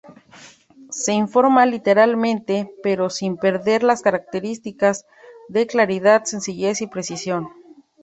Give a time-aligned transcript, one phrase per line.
[0.89, 5.05] Se informa literariamente pero sin perder las características
[5.47, 7.49] de claridad, sencillez y precisión.